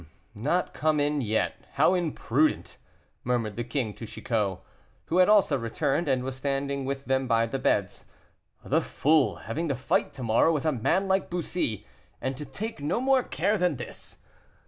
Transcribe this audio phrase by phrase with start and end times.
[0.33, 2.77] "Not come in yet; how imprudent,"
[3.23, 4.57] murmured the king to Chicot,
[5.05, 8.05] who had also returned, and was standing with them by their beds.
[8.65, 11.85] "The fool; having to fight to morrow with a man like Bussy,
[12.19, 14.23] and to take no more care than this.